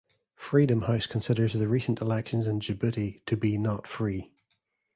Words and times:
Freedom 0.33 0.81
House 0.81 1.05
considers 1.05 1.53
the 1.53 1.67
recent 1.67 2.01
elections 2.01 2.47
in 2.47 2.59
Djibouti 2.59 3.23
to 3.27 3.37
be 3.37 3.55
"not 3.59 3.85
free". 3.85 4.31